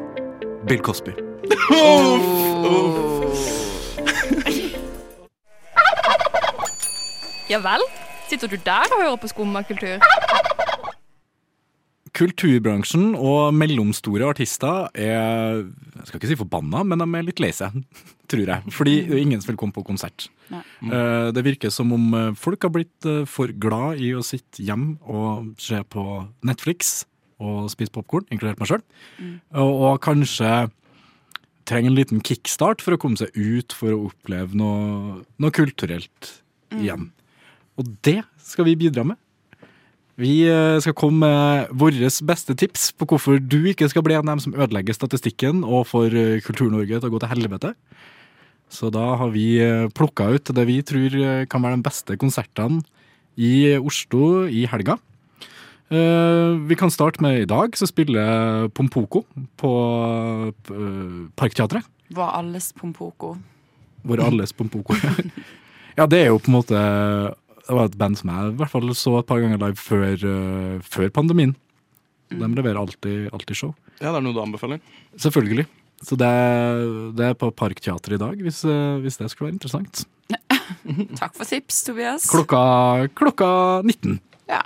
[0.69, 1.11] Bill Cosby.
[7.51, 7.83] Ja vel?
[8.29, 9.99] Sitter du der og hører på skummakultur?
[12.15, 17.49] Kulturbransjen og mellomstore artister er Jeg skal ikke si forbanna, men de er litt lei
[17.55, 17.75] seg,
[18.31, 18.73] tror jeg.
[18.75, 20.29] Fordi det er ingen som vil komme på konsert.
[20.53, 20.61] Nei.
[20.85, 24.63] Eh, Det virker som om eh, folk har blitt eh, for glad i å sitte
[24.63, 26.05] hjemme og se på
[26.45, 27.03] Netflix
[27.43, 28.83] og spise popkorn, inkludert meg sjøl.
[29.59, 30.69] Og, og kanskje
[31.67, 36.31] trenger en liten kickstart for å komme seg ut for å oppleve noe, noe kulturelt
[36.77, 37.09] igjen.
[37.75, 39.19] Og det skal vi bidra med.
[40.21, 44.23] Vi eh, skal komme med våre beste tips på hvorfor du ikke skal bli en
[44.23, 47.73] av dem som ødelegger statistikken og får eh, Kultur-Norge til å gå til helvete.
[48.71, 49.59] Så da har vi
[49.93, 52.81] plukka ut det vi tror eh, kan være de beste konsertene
[53.35, 54.97] i Oslo i helga.
[55.89, 59.25] Eh, Vi kan starte med i dag, så spiller Pompoko
[59.57, 59.71] på
[60.71, 61.85] eh, Parkteatret.
[62.09, 63.35] Var alles pompoko.
[64.05, 64.95] Vår alles Pompoko.
[65.97, 66.79] ja, det er jo på en måte
[67.65, 70.13] Det var et band som jeg i hvert fall så et par ganger live før,
[70.21, 71.55] uh, før pandemien.
[72.29, 73.73] De leverer alltid, alltid show.
[73.99, 74.81] Ja, det er noe du anbefaler.
[75.21, 75.67] Selvfølgelig.
[76.03, 76.31] Så det,
[77.15, 80.03] det er på Parkteatret i dag, hvis, eh, hvis det skulle være interessant.
[81.21, 82.27] Takk for tips, Tobias.
[82.29, 82.59] Klokka,
[83.15, 83.49] klokka
[83.85, 84.19] 19.
[84.51, 84.61] Ja.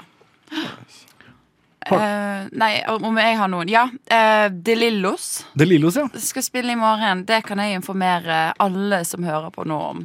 [1.90, 6.04] Uh, nei, om jeg har noen Ja, uh, De Lillos er Lillos, ja.
[6.22, 7.24] skal spille i morgen.
[7.26, 10.04] Det kan jeg informere alle som hører på nå om.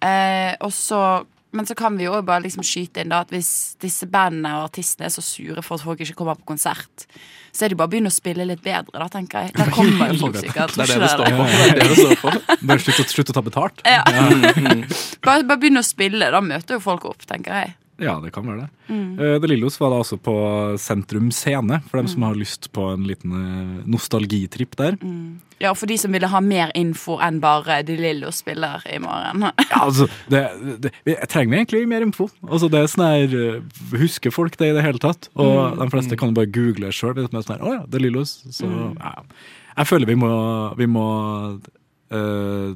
[0.00, 1.02] Uh, og så
[1.52, 3.50] men så kan vi jo bare liksom skyte inn da at hvis
[3.82, 7.06] disse bandene og artistene er så sure for at folk ikke kommer på konsert,
[7.50, 9.54] så er det bare å begynne å spille litt bedre, da, tenker jeg.
[9.58, 10.76] Da kommer jo folk sikkert.
[10.78, 11.48] Det er det det står på.
[11.50, 12.34] Det det det står på.
[12.70, 13.82] Bare slutt, å- ta betalt.
[13.84, 14.02] Ja.
[14.06, 14.84] Mm, mm.
[15.26, 17.74] Bare, bare begynne å spille, da møter jo folk opp, tenker jeg.
[18.00, 18.68] Ja, det kan være det.
[18.88, 19.08] Mm.
[19.20, 20.32] Eh, The Lillos var da også på
[20.80, 24.96] Sentrum Scene, for dem som har lyst på en liten eh, nostalgitripp der.
[25.60, 29.44] Ja, for de som ville ha mer info enn bare De Lillo spiller i morgen.
[29.70, 30.40] Ja, altså, det,
[30.86, 32.30] det, jeg trenger egentlig mer info.
[32.48, 33.60] Altså, det er sånn her eh,
[34.00, 35.28] Husker folk det i det hele tatt?
[35.36, 35.78] Og Mm.
[35.84, 37.20] de fleste kan jo bare google sjøl.
[37.28, 38.38] Sånn her, å ja, The Lillos.
[38.48, 38.96] Så Mm.
[38.98, 39.12] ja.
[39.76, 40.32] Jeg føler vi må,
[40.80, 41.04] vi må
[42.10, 42.72] eh,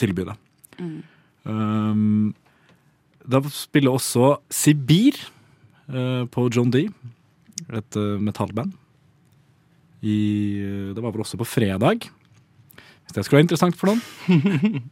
[0.00, 0.36] tilby det.
[0.80, 1.02] Mm.
[1.44, 2.34] Um,
[3.24, 5.16] da spiller også Sibir
[5.88, 6.86] eh, på John D,
[7.72, 8.74] et eh, metallband.
[10.04, 10.18] I,
[10.60, 12.08] eh, det var vel også på fredag.
[12.74, 14.84] Hvis det skulle være interessant for noen.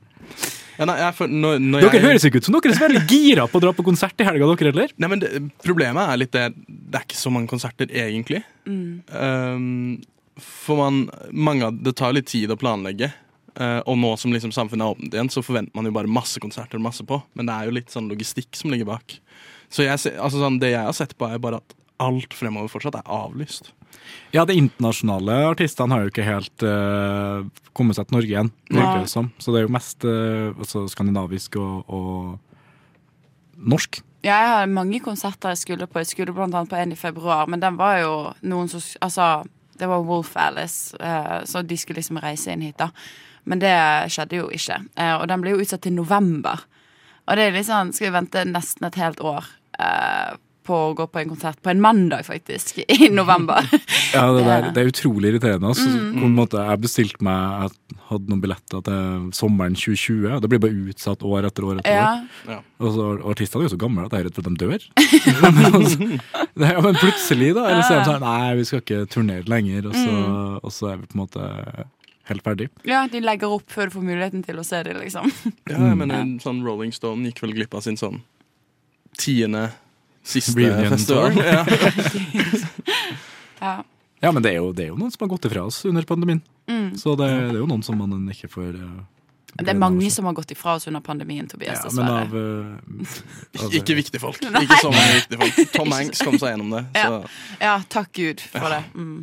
[0.78, 3.44] Ja, nei, jeg, når, når Dere jeg, høres ikke ut som dere er veldig gira
[3.50, 4.94] på å dra på konsert i helga, dere heller?
[4.96, 5.28] Nei, men det,
[5.62, 8.40] Problemet er litt det Det er ikke så mange konserter, egentlig.
[8.64, 9.02] Mm.
[9.12, 13.12] Um, for man, mange Det tar litt tid å planlegge.
[13.52, 16.40] Uh, og nå som liksom samfunnet er åpnet igjen, så forventer man jo bare masse
[16.40, 16.80] konserter.
[16.80, 19.18] masse på Men det er jo litt sånn logistikk som ligger bak.
[19.72, 22.98] Så jeg, altså sånn, det jeg har sett på, er bare at alt fremover fortsatt
[22.98, 23.72] er avlyst.
[24.32, 27.44] Ja, de internasjonale artistene har jo ikke helt uh,
[27.76, 29.28] kommet seg til Norge igjen, virker det som.
[29.38, 34.00] Så det er jo mest uh, altså skandinavisk og, og norsk.
[34.22, 36.00] Ja, jeg har mange konserter jeg skulle på.
[36.00, 38.14] Jeg skulle blant annet på en i februar, men den var jo
[38.46, 39.42] noen som Altså,
[39.78, 42.92] det var Wolf Alice, uh, så de skulle liksom reise inn hit, da.
[43.46, 43.74] Men det
[44.14, 44.78] skjedde jo ikke.
[44.96, 46.62] Eh, og den ble jo utsatt til november.
[47.26, 49.44] Og det er litt sånn, skal vi vente nesten et helt år
[49.78, 53.66] eh, på å gå på en konsert på en mandag, faktisk, i november.
[54.14, 55.72] Ja, det, der, det er utrolig irriterende.
[55.72, 56.20] Altså, Mm.
[56.20, 60.28] på en måte, jeg bestilte meg Jeg hadde noen billetter til sommeren 2020.
[60.36, 61.80] og Det blir bare utsatt år etter år.
[61.82, 62.12] etter Ja.
[62.46, 62.58] Ja.
[62.60, 62.62] år.
[62.78, 64.86] Og så, artistene er jo så gamle at jeg er redd for at de dør.
[65.56, 65.98] men, altså,
[66.54, 67.66] det, ja, men plutselig, da.
[67.72, 69.90] Eller så er de sånn Nei, vi skal ikke turnere lenger.
[69.90, 70.60] Og så, Mm.
[70.62, 71.48] og så er vi på en måte
[72.30, 72.68] helt ferdig.
[72.88, 75.30] ja, de legger opp før du får muligheten til å se dem, liksom.
[75.70, 78.20] Ja, jeg mener, sånn Rolling Stone gikk vel glipp av sin sånn
[79.18, 79.70] tiende
[80.22, 81.36] siste Reunion festival.
[81.42, 81.64] Ja.
[83.62, 83.84] Ja.
[84.18, 86.02] Ja, men det er, jo, det er jo noen som har gått ifra oss under
[86.06, 86.40] pandemien.
[86.66, 86.96] Mm.
[86.98, 88.96] Så det, det er jo noen som man ikke får eh,
[89.58, 92.22] Det er mange som har gått ifra oss under pandemien, Tobias, ja, men dessverre.
[92.22, 94.42] av, uh, altså, Ikke viktige folk.
[94.46, 94.62] Nei.
[94.66, 95.72] Ikke så mange viktige folk.
[95.74, 96.84] Tom Hanks kom seg gjennom det.
[96.98, 97.06] Ja.
[97.06, 97.56] Så.
[97.62, 98.82] ja, takk Gud for det.
[98.94, 99.20] Mm.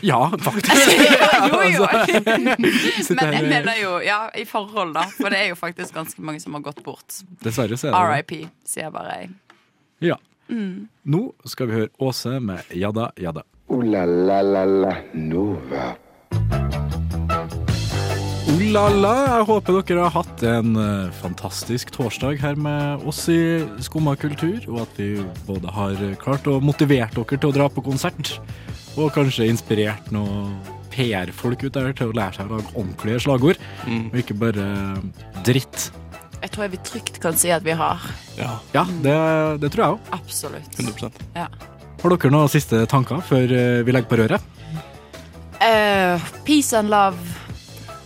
[0.00, 0.90] Ja, faktisk.
[1.52, 1.86] jo, jo.
[3.02, 5.06] Sitter Men jeg mener jo, ja, i forhold, da.
[5.16, 7.22] For det er jo faktisk ganske mange som har gått bort.
[7.44, 8.18] Dessverre så er det.
[8.18, 9.30] RIP, sier bare jeg.
[10.12, 10.18] Ja.
[10.48, 10.88] Mm.
[11.08, 13.44] Nå skal vi høre Åse med Jadda Jadda.
[13.68, 15.90] Ooh la la la la Nova.
[18.48, 23.26] Oh la la, jeg håper dere har hatt en eh, fantastisk torsdag her med oss
[23.32, 25.10] i Skumma kultur, og at vi
[25.48, 28.38] både har klart å motivere dere til å dra på konsert,
[28.98, 30.56] og kanskje inspirert noen
[30.92, 34.66] PR-folk ut der til å lære seg å lage ordentlige slagord, og ikke bare
[35.46, 35.88] dritt.
[36.38, 38.02] Jeg tror jeg vi trygt kan si at vi har.
[38.38, 39.14] Ja, Ja, det,
[39.62, 40.12] det tror jeg òg.
[40.18, 40.78] Absolutt.
[40.78, 41.48] 100 Ja.
[41.98, 44.44] Har dere noen siste tanker før eh, vi legger på røret?
[45.58, 46.14] Uh,
[46.46, 47.18] peace and love.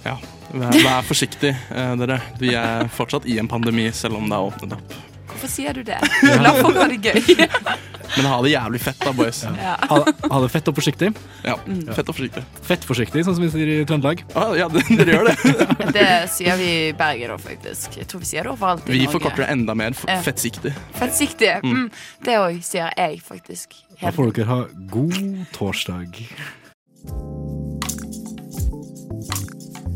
[0.07, 0.17] Ja.
[0.53, 2.19] Vær, vær forsiktig, eh, dere.
[2.41, 4.97] Vi er fortsatt i en pandemi, selv om det er åpnet opp.
[5.43, 5.97] Hvorfor sier du det?
[6.45, 7.49] La folk ha det gøy.
[8.17, 9.41] Men ha det jævlig fett, da, boys.
[9.43, 9.73] Ja.
[9.91, 9.97] Ha,
[10.31, 11.09] ha det fett og forsiktig.
[11.43, 11.55] Ja,
[11.97, 12.43] fett og forsiktig.
[12.69, 14.21] Fett forsiktig, sånn som vi sier i Trøndelag.
[14.39, 15.37] Ah, ja, det- dere gjør det.
[15.97, 17.97] Det sier vi i Bergen òg, faktisk.
[17.99, 19.13] Jeg tror vi sier det overalt i Vi Norge.
[19.17, 19.97] forkorter det enda mer.
[20.29, 20.75] Fettsiktig.
[21.01, 21.51] Fettsiktig.
[21.65, 21.73] Mm.
[21.81, 21.89] Mm.
[22.29, 23.75] Det òg sier jeg, faktisk.
[23.99, 24.61] Da får dere ha
[24.93, 25.19] god
[25.57, 26.23] torsdag.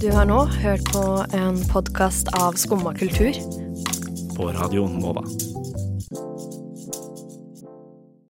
[0.00, 1.06] Du har nå hørt på
[1.37, 3.32] en podkast av Skumma kultur.
[4.37, 5.25] På Radio Nova.